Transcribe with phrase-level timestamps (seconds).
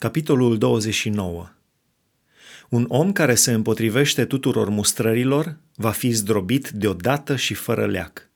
[0.00, 1.50] Capitolul 29
[2.68, 8.30] Un om care se împotrivește tuturor mustrărilor va fi zdrobit deodată și fără leac.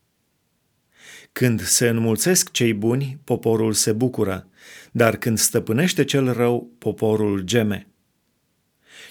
[1.33, 4.49] Când se înmulțesc cei buni, poporul se bucură,
[4.93, 7.87] dar când stăpânește cel rău, poporul geme.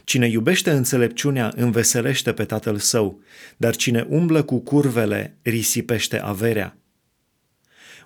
[0.04, 3.22] Cine iubește înțelepciunea înveselește pe tatăl său,
[3.58, 6.78] dar cine umblă cu curvele risipește averea.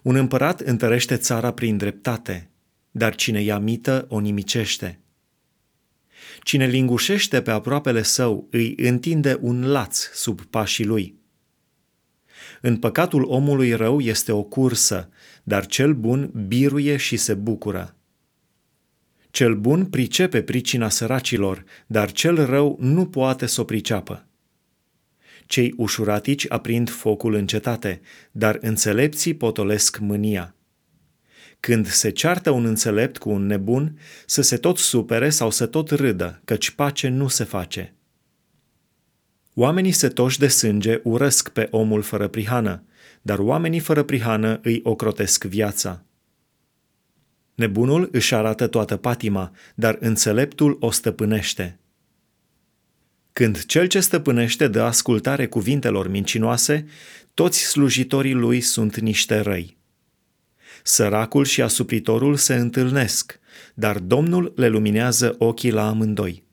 [0.02, 2.50] Un împărat întărește țara prin dreptate,
[2.98, 5.00] dar cine ia mită o nimicește.
[6.44, 11.16] Cine lingușește pe aproapele său îi întinde un laț sub pașii lui.
[12.62, 15.10] În păcatul omului rău este o cursă,
[15.44, 17.96] dar cel bun biruie și se bucură.
[19.32, 24.26] Cel bun pricepe pricina săracilor, dar cel rău nu poate să o priceapă.
[25.46, 28.02] Cei ușuratici aprind focul în cetate,
[28.32, 30.57] dar înțelepții potolesc mânia.
[31.60, 35.90] Când se ceartă un înțelept cu un nebun, să se tot supere sau să tot
[35.90, 37.94] râdă, căci pace nu se face.
[39.54, 42.84] Oamenii setoși de sânge urăsc pe omul fără prihană,
[43.22, 46.06] dar oamenii fără prihană îi ocrotesc viața.
[47.56, 51.80] Nebunul își arată toată patima, dar înțeleptul o stăpânește.
[53.34, 56.86] Când cel ce stăpânește dă ascultare cuvintelor mincinoase,
[57.34, 59.77] toți slujitorii lui sunt niște răi.
[60.88, 63.40] Săracul și asupritorul se întâlnesc,
[63.74, 66.44] dar Domnul le luminează ochii la amândoi.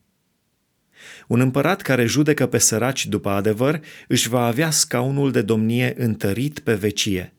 [1.27, 6.59] Un împărat care judecă pe săraci după adevăr își va avea scaunul de domnie întărit
[6.59, 7.33] pe vecie.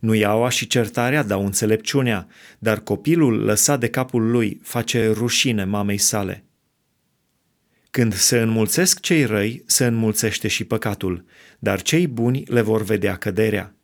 [0.00, 2.26] Nu iaua și certarea dau înțelepciunea,
[2.58, 6.44] dar copilul lăsat de capul lui face rușine mamei sale.
[7.90, 11.24] Când se înmulțesc cei răi, se înmulțește și păcatul,
[11.58, 13.74] dar cei buni le vor vedea căderea.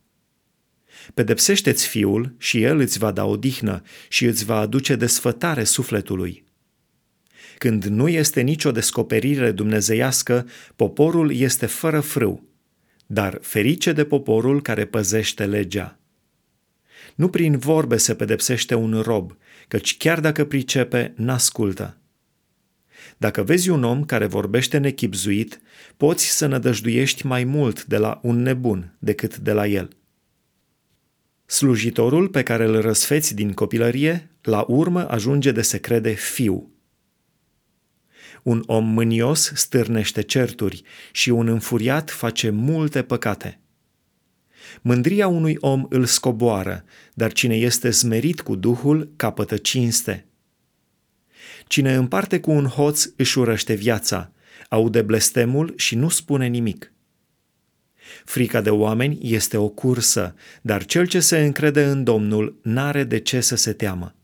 [1.14, 6.44] Pedepsește-ți fiul și el îți va da odihnă și îți va aduce desfătare sufletului.
[7.58, 12.48] Când nu este nicio descoperire dumnezeiască, poporul este fără frâu,
[13.06, 15.98] dar ferice de poporul care păzește legea.
[17.14, 19.36] Nu prin vorbe se pedepsește un rob,
[19.68, 21.96] căci chiar dacă pricepe, n-ascultă.
[23.16, 25.60] Dacă vezi un om care vorbește nechipzuit,
[25.96, 29.88] poți să nădăjduiești mai mult de la un nebun decât de la el.
[31.50, 36.72] Slujitorul pe care îl răsfeți din copilărie, la urmă ajunge de se crede fiu.
[38.42, 43.60] Un om mânios stârnește certuri și un înfuriat face multe păcate.
[44.80, 46.84] Mândria unui om îl scoboară,
[47.14, 50.26] dar cine este smerit cu Duhul capătă cinste.
[51.66, 54.32] Cine împarte cu un hoț își urăște viața,
[54.68, 56.92] aude blestemul și nu spune nimic.
[58.24, 63.18] Frica de oameni este o cursă, dar cel ce se încrede în Domnul n-are de
[63.18, 64.14] ce să se teamă.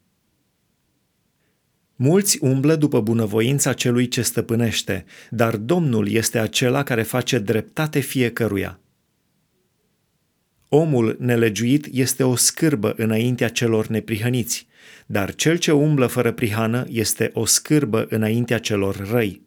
[1.96, 8.80] Mulți umblă după bunăvoința celui ce stăpânește, dar Domnul este acela care face dreptate fiecăruia.
[10.68, 14.66] Omul nelegiuit este o scârbă înaintea celor neprihăniți,
[15.06, 19.45] dar cel ce umblă fără prihană este o scârbă înaintea celor răi.